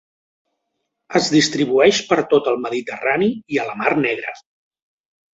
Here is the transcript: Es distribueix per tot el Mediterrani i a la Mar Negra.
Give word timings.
Es 1.19 1.27
distribueix 1.33 1.99
per 2.13 2.17
tot 2.31 2.49
el 2.51 2.57
Mediterrani 2.63 3.27
i 3.57 3.61
a 3.61 3.67
la 3.67 3.75
Mar 3.83 3.91
Negra. 4.07 4.33